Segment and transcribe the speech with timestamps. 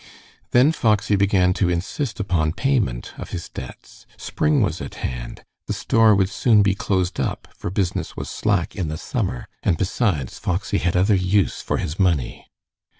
[0.49, 4.07] Then Foxy began to insist upon payment of his debts.
[4.17, 8.75] Spring was at hand, the store would soon be closed up, for business was slack
[8.75, 12.47] in the summer, and besides, Foxy had other use for his money.